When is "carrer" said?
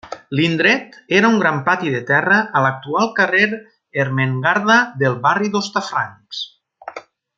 3.19-3.45